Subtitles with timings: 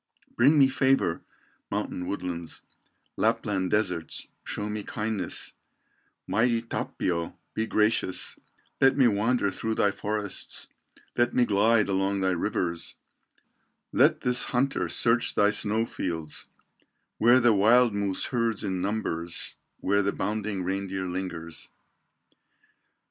[0.35, 1.21] Bring me favor,
[1.69, 2.63] mountain woodlands,
[3.17, 5.53] Lapland deserts, show me kindness,
[6.25, 8.35] Mighty Tapio, be gracious,
[8.81, 10.67] Let me wander through thy forests,
[11.15, 12.95] Let me glide along thy rivers,
[13.91, 16.47] Let this hunter search thy snow fields,
[17.19, 21.69] Where the wild moose herds in numbers Where the bounding reindeer lingers.